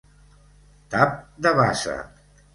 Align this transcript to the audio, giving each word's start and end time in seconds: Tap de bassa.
Tap 0.95 1.13
de 1.47 1.53
bassa. 1.61 2.01